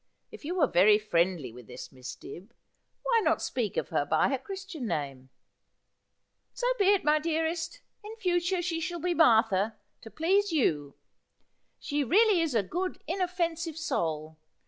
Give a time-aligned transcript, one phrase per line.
[0.31, 2.55] If you were very friendly with this Miss Dibb,
[3.03, 5.29] why not speak of her by her christian name
[6.55, 7.81] ?''So be it, my dearest.
[8.03, 10.95] In future she shall be Martha, to please you.
[11.79, 14.37] She really is a good inoffensive soul.